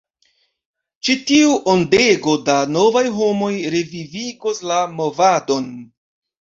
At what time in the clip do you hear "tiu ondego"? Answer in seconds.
1.31-2.35